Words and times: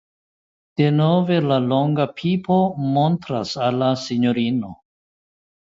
Denove 0.79 1.37
la 1.51 1.59
longa 1.65 2.07
pipo 2.23 2.59
montras 2.97 3.55
al 3.69 3.81
la 3.85 3.93
sinjorino. 4.09 4.77